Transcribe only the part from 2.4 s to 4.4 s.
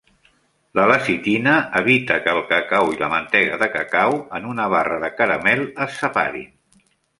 cacau i la mantega de cacau